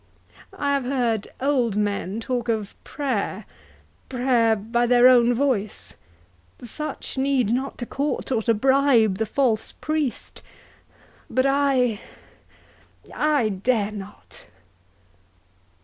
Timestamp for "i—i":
11.45-13.49